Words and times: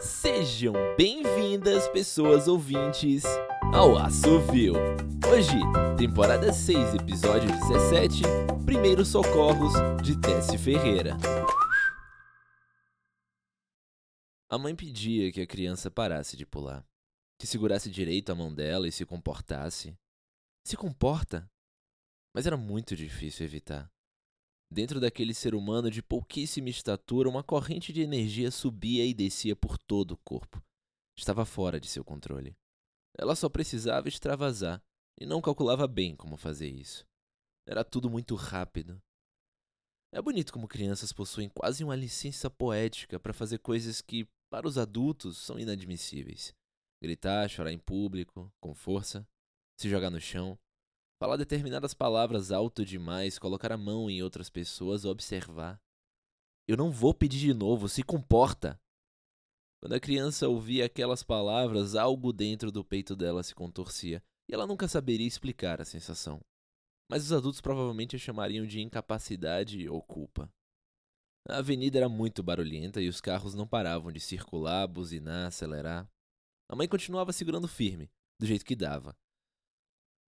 Sejam 0.00 0.74
bem-vindas, 0.96 1.88
pessoas 1.88 2.46
ouvintes, 2.46 3.24
ao 3.74 3.98
Assovio. 3.98 4.74
Hoje, 5.28 5.58
temporada 5.98 6.52
6, 6.52 6.94
episódio 6.94 7.50
17, 7.50 8.22
Primeiros 8.64 9.08
Socorros 9.08 9.72
de 10.00 10.16
Tessie 10.20 10.56
Ferreira. 10.56 11.16
A 14.48 14.56
mãe 14.56 14.76
pedia 14.76 15.32
que 15.32 15.40
a 15.40 15.46
criança 15.46 15.90
parasse 15.90 16.36
de 16.36 16.46
pular, 16.46 16.86
que 17.36 17.44
segurasse 17.44 17.90
direito 17.90 18.30
a 18.30 18.36
mão 18.36 18.54
dela 18.54 18.86
e 18.86 18.92
se 18.92 19.04
comportasse. 19.04 19.98
Se 20.64 20.76
comporta? 20.76 21.50
Mas 22.32 22.46
era 22.46 22.56
muito 22.56 22.94
difícil 22.94 23.44
evitar. 23.44 23.90
Dentro 24.70 25.00
daquele 25.00 25.32
ser 25.32 25.54
humano 25.54 25.90
de 25.90 26.02
pouquíssima 26.02 26.68
estatura, 26.68 27.28
uma 27.28 27.42
corrente 27.42 27.92
de 27.92 28.02
energia 28.02 28.50
subia 28.50 29.04
e 29.06 29.14
descia 29.14 29.56
por 29.56 29.78
todo 29.78 30.12
o 30.12 30.16
corpo. 30.18 30.62
Estava 31.16 31.44
fora 31.44 31.80
de 31.80 31.88
seu 31.88 32.04
controle. 32.04 32.54
Ela 33.16 33.34
só 33.34 33.48
precisava 33.48 34.08
extravasar 34.08 34.82
e 35.18 35.24
não 35.24 35.40
calculava 35.40 35.88
bem 35.88 36.14
como 36.14 36.36
fazer 36.36 36.68
isso. 36.68 37.06
Era 37.66 37.82
tudo 37.82 38.10
muito 38.10 38.34
rápido. 38.34 39.02
É 40.12 40.22
bonito 40.22 40.52
como 40.52 40.68
crianças 40.68 41.12
possuem 41.12 41.48
quase 41.48 41.82
uma 41.82 41.96
licença 41.96 42.48
poética 42.48 43.18
para 43.18 43.32
fazer 43.32 43.58
coisas 43.58 44.00
que, 44.00 44.28
para 44.50 44.66
os 44.66 44.78
adultos, 44.78 45.38
são 45.38 45.58
inadmissíveis. 45.58 46.54
Gritar, 47.02 47.48
chorar 47.48 47.72
em 47.72 47.78
público, 47.78 48.52
com 48.60 48.74
força, 48.74 49.26
se 49.78 49.88
jogar 49.88 50.10
no 50.10 50.20
chão, 50.20 50.58
Falar 51.20 51.36
determinadas 51.36 51.94
palavras 51.94 52.52
alto 52.52 52.84
demais, 52.84 53.40
colocar 53.40 53.72
a 53.72 53.76
mão 53.76 54.08
em 54.08 54.22
outras 54.22 54.48
pessoas, 54.48 55.04
observar. 55.04 55.80
Eu 56.66 56.76
não 56.76 56.92
vou 56.92 57.12
pedir 57.12 57.40
de 57.40 57.52
novo, 57.52 57.88
se 57.88 58.04
comporta. 58.04 58.80
Quando 59.80 59.94
a 59.94 60.00
criança 60.00 60.48
ouvia 60.48 60.84
aquelas 60.84 61.24
palavras, 61.24 61.96
algo 61.96 62.32
dentro 62.32 62.70
do 62.70 62.84
peito 62.84 63.16
dela 63.16 63.42
se 63.42 63.52
contorcia, 63.52 64.22
e 64.48 64.54
ela 64.54 64.66
nunca 64.66 64.86
saberia 64.86 65.26
explicar 65.26 65.80
a 65.80 65.84
sensação. 65.84 66.40
Mas 67.10 67.24
os 67.24 67.32
adultos 67.32 67.60
provavelmente 67.60 68.14
a 68.14 68.18
chamariam 68.18 68.64
de 68.64 68.80
incapacidade 68.80 69.88
ou 69.88 70.00
culpa. 70.00 70.48
A 71.48 71.58
avenida 71.58 71.98
era 71.98 72.08
muito 72.08 72.44
barulhenta 72.44 73.00
e 73.00 73.08
os 73.08 73.20
carros 73.20 73.54
não 73.54 73.66
paravam 73.66 74.12
de 74.12 74.20
circular, 74.20 74.86
buzinar, 74.86 75.48
acelerar. 75.48 76.08
A 76.68 76.76
mãe 76.76 76.86
continuava 76.86 77.32
segurando 77.32 77.66
firme, 77.66 78.08
do 78.38 78.46
jeito 78.46 78.64
que 78.64 78.76
dava, 78.76 79.16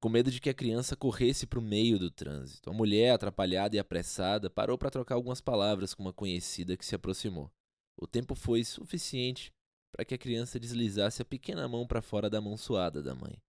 com 0.00 0.08
medo 0.08 0.30
de 0.30 0.40
que 0.40 0.50
a 0.50 0.54
criança 0.54 0.96
corresse 0.96 1.46
para 1.46 1.58
o 1.58 1.62
meio 1.62 1.98
do 1.98 2.10
trânsito. 2.10 2.70
A 2.70 2.72
mulher, 2.72 3.12
atrapalhada 3.12 3.76
e 3.76 3.78
apressada, 3.78 4.50
parou 4.50 4.76
para 4.76 4.90
trocar 4.90 5.14
algumas 5.14 5.40
palavras 5.40 5.94
com 5.94 6.02
uma 6.02 6.12
conhecida 6.12 6.76
que 6.76 6.84
se 6.84 6.94
aproximou. 6.94 7.50
O 7.96 8.06
tempo 8.06 8.34
foi 8.34 8.62
suficiente 8.62 9.52
para 9.92 10.04
que 10.04 10.14
a 10.14 10.18
criança 10.18 10.60
deslizasse 10.60 11.22
a 11.22 11.24
pequena 11.24 11.66
mão 11.66 11.86
para 11.86 12.02
fora 12.02 12.28
da 12.28 12.40
mão 12.40 12.56
suada 12.56 13.02
da 13.02 13.14
mãe. 13.14 13.40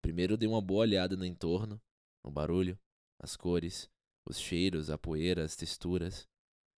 Primeiro 0.00 0.36
deu 0.36 0.50
uma 0.50 0.62
boa 0.62 0.80
olhada 0.80 1.16
no 1.16 1.26
entorno, 1.26 1.80
o 2.24 2.30
barulho, 2.30 2.78
as 3.18 3.36
cores, 3.36 3.90
os 4.26 4.40
cheiros, 4.40 4.88
a 4.88 4.96
poeira, 4.96 5.44
as 5.44 5.54
texturas. 5.54 6.26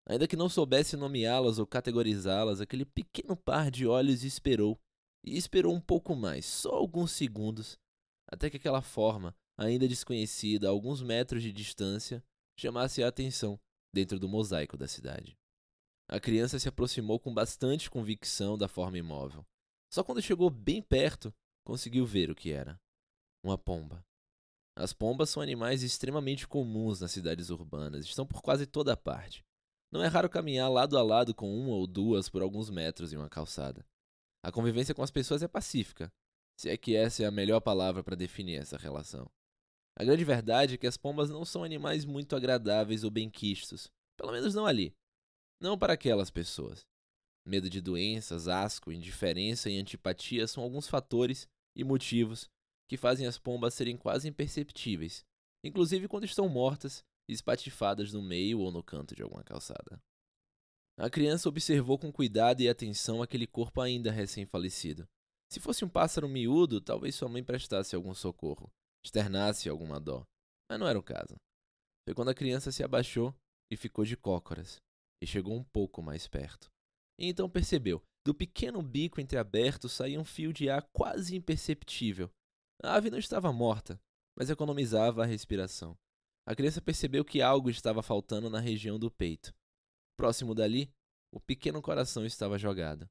Ainda 0.07 0.27
que 0.27 0.37
não 0.37 0.49
soubesse 0.49 0.97
nomeá-las 0.97 1.59
ou 1.59 1.67
categorizá-las, 1.67 2.61
aquele 2.61 2.87
pequeno 2.87 3.37
par 3.37 3.71
de 3.71 3.87
olhos 3.87 4.25
esperou, 4.25 4.81
e 5.23 5.37
esperou 5.37 5.75
um 5.75 5.81
pouco 5.81 6.17
mais, 6.17 6.47
só 6.47 6.71
alguns 6.71 7.13
segundos, 7.13 7.79
até 8.31 8.49
que 8.49 8.57
aquela 8.57 8.81
forma, 8.81 9.35
ainda 9.57 9.89
desconhecida 9.89 10.69
a 10.69 10.71
alguns 10.71 11.03
metros 11.03 11.43
de 11.43 11.53
distância, 11.53 12.23
chamasse 12.59 13.03
a 13.03 13.09
atenção 13.09 13.59
dentro 13.93 14.19
do 14.19 14.29
mosaico 14.29 14.77
da 14.77 14.87
cidade. 14.87 15.37
A 16.09 16.19
criança 16.19 16.59
se 16.59 16.69
aproximou 16.69 17.19
com 17.19 17.33
bastante 17.33 17.91
convicção 17.91 18.57
da 18.57 18.69
forma 18.69 18.99
imóvel. 18.99 19.47
Só 19.93 20.03
quando 20.03 20.23
chegou 20.23 20.51
bem 20.51 20.83
perto, 20.83 21.33
conseguiu 21.65 22.05
ver 22.07 22.31
o 22.31 22.35
que 22.35 22.51
era. 22.51 22.81
Uma 23.45 23.59
pomba. 23.59 24.05
As 24.77 24.93
pombas 24.93 25.31
são 25.31 25.43
animais 25.43 25.83
extremamente 25.83 26.47
comuns 26.47 27.01
nas 27.01 27.11
cidades 27.11 27.51
urbanas, 27.51 28.05
estão 28.05 28.27
por 28.27 28.41
quase 28.43 28.67
toda 28.67 28.97
parte. 28.97 29.45
Não 29.93 30.03
é 30.03 30.07
raro 30.07 30.29
caminhar 30.29 30.71
lado 30.71 30.97
a 30.97 31.03
lado 31.03 31.35
com 31.35 31.53
uma 31.53 31.75
ou 31.75 31.87
duas 31.87 32.29
por 32.29 32.43
alguns 32.43 32.71
metros 32.71 33.13
em 33.13 33.17
uma 33.17 33.29
calçada. 33.29 33.85
A 34.43 34.53
convivência 34.53 34.95
com 34.95 35.03
as 35.03 35.11
pessoas 35.11 35.43
é 35.43 35.49
pacífica, 35.49 36.13
se 36.61 36.69
é 36.69 36.77
que 36.77 36.95
essa 36.95 37.23
é 37.23 37.27
a 37.27 37.31
melhor 37.31 37.59
palavra 37.61 38.05
para 38.05 38.15
definir 38.15 38.57
essa 38.57 38.77
relação. 38.77 39.31
A 39.99 40.05
grande 40.05 40.27
verdade 40.27 40.75
é 40.75 40.77
que 40.77 40.87
as 40.87 40.99
pombas 40.99 41.31
não 41.31 41.43
são 41.43 41.65
animais 41.65 42.05
muito 42.05 42.37
agradáveis 42.37 43.03
ou 43.03 43.11
benquistos, 43.11 43.91
pelo 44.15 44.31
menos 44.31 44.55
não 44.55 44.67
ali. 44.67 44.95
Não 45.59 45.79
para 45.79 45.95
aquelas 45.95 46.31
pessoas. 46.31 46.87
Medo 47.47 47.71
de 47.71 47.81
doenças, 47.81 48.47
asco, 48.47 48.93
indiferença 48.93 49.71
e 49.71 49.79
antipatia 49.79 50.47
são 50.47 50.63
alguns 50.63 50.87
fatores 50.87 51.49
e 51.75 51.83
motivos 51.83 52.47
que 52.87 52.99
fazem 52.99 53.27
as 53.27 53.39
pombas 53.39 53.73
serem 53.73 53.97
quase 53.97 54.29
imperceptíveis, 54.29 55.25
inclusive 55.65 56.09
quando 56.09 56.25
estão 56.25 56.47
mortas 56.47 57.03
e 57.27 57.33
espatifadas 57.33 58.13
no 58.13 58.21
meio 58.21 58.61
ou 58.61 58.71
no 58.71 58.83
canto 58.83 59.17
de 59.17 59.23
alguma 59.23 59.43
calçada. 59.43 59.99
A 60.99 61.09
criança 61.09 61.49
observou 61.49 61.99
com 61.99 62.13
cuidado 62.13 62.61
e 62.61 62.69
atenção 62.69 63.23
aquele 63.23 63.47
corpo 63.47 63.81
ainda 63.81 64.13
recém-falecido, 64.13 65.09
se 65.51 65.59
fosse 65.59 65.85
um 65.85 65.89
pássaro 65.89 66.29
miúdo, 66.29 66.81
talvez 66.81 67.15
sua 67.17 67.29
mãe 67.29 67.43
prestasse 67.43 67.97
algum 67.97 68.15
socorro, 68.15 68.71
externasse 69.05 69.69
alguma 69.69 69.99
dó. 69.99 70.25
Mas 70.71 70.79
não 70.79 70.87
era 70.87 70.99
o 70.99 71.03
caso. 71.03 71.35
Foi 72.07 72.15
quando 72.15 72.29
a 72.29 72.35
criança 72.35 72.71
se 72.71 72.85
abaixou 72.85 73.35
e 73.71 73.77
ficou 73.77 74.05
de 74.05 74.17
cócoras, 74.17 74.81
e 75.21 75.27
chegou 75.27 75.55
um 75.55 75.65
pouco 75.65 76.03
mais 76.03 76.29
perto. 76.29 76.71
E 77.19 77.27
então 77.27 77.51
percebeu, 77.51 78.01
do 78.25 78.33
pequeno 78.33 78.81
bico 78.81 79.21
entreaberto 79.21 79.89
saía 79.89 80.21
um 80.21 80.25
fio 80.25 80.53
de 80.53 80.71
ar 80.71 80.89
quase 80.93 81.35
imperceptível. 81.35 82.31
A 82.83 82.95
ave 82.95 83.11
não 83.11 83.19
estava 83.19 83.53
morta, 83.53 84.01
mas 84.39 84.51
economizava 84.51 85.23
a 85.25 85.27
respiração. 85.27 85.99
A 86.47 86.55
criança 86.55 86.81
percebeu 86.81 87.25
que 87.25 87.43
algo 87.43 87.69
estava 87.69 88.03
faltando 88.03 88.49
na 88.49 88.61
região 88.61 88.99
do 88.99 89.11
peito. 89.11 89.53
Próximo 90.17 90.55
dali, 90.55 90.91
o 91.33 91.41
pequeno 91.41 91.83
coração 91.83 92.25
estava 92.25 92.59
jogado. 92.59 93.09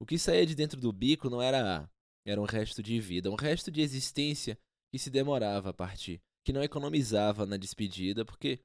O 0.00 0.06
que 0.06 0.18
saía 0.18 0.44
de 0.44 0.54
dentro 0.54 0.80
do 0.80 0.92
bico 0.92 1.30
não 1.30 1.40
era 1.40 1.78
ar, 1.78 1.92
era 2.26 2.40
um 2.40 2.44
resto 2.44 2.82
de 2.82 3.00
vida, 3.00 3.30
um 3.30 3.36
resto 3.36 3.70
de 3.70 3.80
existência 3.80 4.58
que 4.90 4.98
se 4.98 5.10
demorava 5.10 5.70
a 5.70 5.74
partir, 5.74 6.20
que 6.44 6.52
não 6.52 6.62
economizava 6.62 7.46
na 7.46 7.56
despedida, 7.56 8.24
porque, 8.24 8.60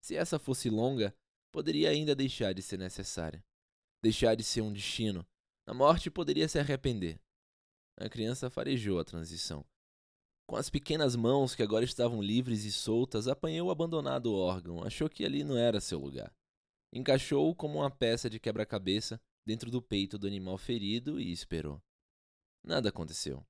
se 0.00 0.16
essa 0.16 0.38
fosse 0.38 0.68
longa, 0.68 1.14
poderia 1.52 1.90
ainda 1.90 2.14
deixar 2.14 2.52
de 2.52 2.62
ser 2.62 2.78
necessária, 2.78 3.44
deixar 4.02 4.34
de 4.34 4.44
ser 4.44 4.60
um 4.60 4.72
destino. 4.72 5.26
Na 5.66 5.74
morte 5.74 6.10
poderia 6.10 6.48
se 6.48 6.58
arrepender. 6.58 7.20
A 7.96 8.08
criança 8.08 8.48
farejou 8.48 8.98
a 8.98 9.04
transição. 9.04 9.64
Com 10.48 10.56
as 10.56 10.70
pequenas 10.70 11.14
mãos 11.14 11.54
que 11.54 11.62
agora 11.62 11.84
estavam 11.84 12.22
livres 12.22 12.64
e 12.64 12.72
soltas, 12.72 13.28
apanhou 13.28 13.68
o 13.68 13.70
abandonado 13.70 14.32
órgão, 14.32 14.82
achou 14.82 15.08
que 15.08 15.24
ali 15.24 15.44
não 15.44 15.56
era 15.58 15.80
seu 15.80 15.98
lugar. 15.98 16.34
Encaixou-o 16.92 17.54
como 17.54 17.80
uma 17.80 17.90
peça 17.90 18.30
de 18.30 18.40
quebra-cabeça 18.40 19.20
dentro 19.48 19.70
do 19.70 19.80
peito 19.80 20.18
do 20.18 20.26
animal 20.26 20.58
ferido 20.58 21.18
e 21.18 21.32
esperou. 21.32 21.82
Nada 22.62 22.90
aconteceu. 22.90 23.42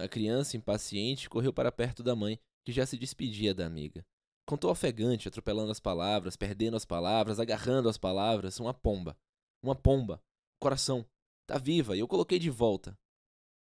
A 0.00 0.06
criança, 0.06 0.56
impaciente, 0.56 1.28
correu 1.28 1.52
para 1.52 1.72
perto 1.72 2.04
da 2.04 2.14
mãe, 2.14 2.38
que 2.64 2.70
já 2.70 2.86
se 2.86 2.96
despedia 2.96 3.52
da 3.52 3.66
amiga. 3.66 4.06
Contou 4.46 4.70
ofegante, 4.70 5.26
atropelando 5.26 5.72
as 5.72 5.80
palavras, 5.80 6.36
perdendo 6.36 6.76
as 6.76 6.84
palavras, 6.84 7.40
agarrando 7.40 7.88
as 7.88 7.98
palavras. 7.98 8.60
Uma 8.60 8.72
pomba. 8.72 9.18
Uma 9.60 9.74
pomba. 9.74 10.22
Coração. 10.60 11.04
Tá 11.48 11.58
viva 11.58 11.96
e 11.96 11.98
eu 11.98 12.06
coloquei 12.06 12.38
de 12.38 12.48
volta. 12.48 12.96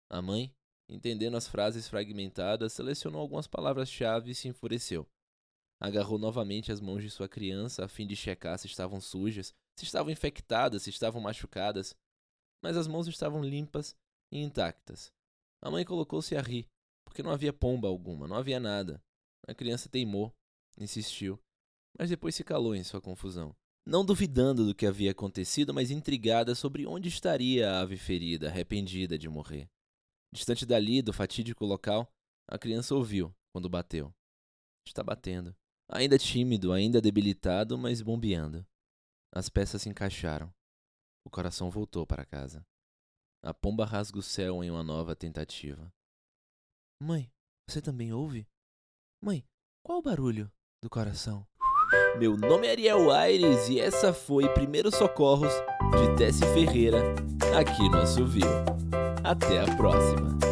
A 0.10 0.24
mãe, 0.24 0.52
entendendo 0.90 1.38
as 1.38 1.48
frases 1.48 1.88
fragmentadas, 1.88 2.74
selecionou 2.74 3.22
algumas 3.22 3.46
palavras-chave 3.46 4.32
e 4.32 4.36
se 4.36 4.48
enfureceu. 4.48 5.08
Agarrou 5.80 6.18
novamente 6.18 6.72
as 6.72 6.82
mãos 6.82 7.04
de 7.04 7.12
sua 7.12 7.30
criança 7.30 7.86
a 7.86 7.88
fim 7.88 8.08
de 8.08 8.16
checar 8.16 8.58
se 8.58 8.66
estavam 8.66 9.00
sujas 9.00 9.54
se 9.76 9.84
estavam 9.84 10.12
infectadas, 10.12 10.84
se 10.84 10.90
estavam 10.90 11.22
machucadas, 11.22 11.96
mas 12.64 12.78
as 12.78 12.88
mãos 12.88 13.08
estavam 13.08 13.44
limpas 13.44 13.96
e 14.32 14.40
intactas. 14.40 15.12
A 15.62 15.70
mãe 15.70 15.84
colocou-se 15.84 16.36
a 16.36 16.42
rir, 16.42 16.68
porque 17.04 17.22
não 17.22 17.32
havia 17.32 17.54
pomba 17.54 17.88
alguma, 17.88 18.28
não 18.28 18.36
havia 18.36 18.60
nada. 18.60 19.02
A 19.48 19.54
criança 19.54 19.90
teimou, 19.90 20.34
insistiu, 20.78 21.40
mas 21.98 22.10
depois 22.10 22.36
se 22.36 22.44
calou 22.44 22.76
em 22.76 22.84
sua 22.84 23.02
confusão. 23.02 23.56
Não 23.86 24.04
duvidando 24.04 24.66
do 24.66 24.74
que 24.74 24.88
havia 24.88 25.12
acontecido, 25.12 25.74
mas 25.74 25.92
intrigada 25.92 26.56
sobre 26.56 26.88
onde 26.88 27.08
estaria 27.08 27.70
a 27.70 27.82
ave 27.82 27.98
ferida, 27.98 28.48
arrependida 28.48 29.18
de 29.18 29.30
morrer. 29.30 29.70
Distante 30.34 30.66
dali, 30.66 31.02
do 31.02 31.14
fatídico 31.14 31.66
local, 31.66 32.12
a 32.48 32.58
criança 32.58 32.96
ouviu 32.96 33.34
quando 33.54 33.70
bateu. 33.70 34.14
Está 34.88 35.04
batendo. 35.04 35.56
Ainda 35.88 36.18
tímido, 36.18 36.72
ainda 36.72 37.00
debilitado, 37.00 37.78
mas 37.78 38.02
bombeando. 38.02 38.66
As 39.36 39.50
peças 39.50 39.82
se 39.82 39.90
encaixaram. 39.90 40.50
O 41.26 41.30
coração 41.30 41.70
voltou 41.70 42.08
para 42.08 42.26
casa. 42.26 42.66
A 43.44 43.54
pomba 43.54 43.86
rasga 43.86 44.18
o 44.18 44.24
céu 44.24 44.64
em 44.64 44.72
uma 44.72 44.82
nova 44.82 45.14
tentativa. 45.14 45.92
Mãe, 47.04 47.30
você 47.70 47.82
também 47.82 48.14
ouve? 48.14 48.48
Mãe, 49.22 49.46
qual 49.84 50.00
o 50.00 50.02
barulho 50.02 50.50
do 50.82 50.90
coração? 50.90 51.46
Meu 52.18 52.38
nome 52.38 52.68
é 52.68 52.72
Ariel 52.72 53.12
Aires 53.12 53.68
e 53.68 53.78
essa 53.78 54.14
foi 54.14 54.48
Primeiros 54.54 54.96
Socorros 54.96 55.52
de 56.00 56.16
Tessie 56.16 56.48
Ferreira 56.54 57.00
aqui 57.60 57.90
no 57.90 57.98
Assovio. 57.98 58.48
Até 59.22 59.60
a 59.60 59.76
próxima! 59.76 60.45